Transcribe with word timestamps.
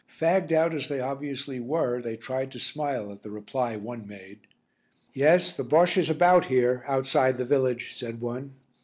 Fagged 0.09 0.51
out 0.51 0.73
as 0.73 0.87
they 0.87 0.99
obviously 0.99 1.59
were 1.59 2.01
they 2.01 2.17
tried 2.17 2.49
to 2.53 2.59
smile 2.59 3.11
at 3.11 3.21
the 3.21 3.29
reply 3.29 3.75
one 3.75 4.07
made. 4.07 4.47
"Yes, 5.13 5.53
the 5.53 5.63
Bosche 5.63 5.97
is 5.97 6.09
about 6.09 6.45
here 6.45 6.83
outside 6.87 7.37
the 7.37 7.45
village," 7.45 7.93
said 7.93 8.19
one. 8.19 8.55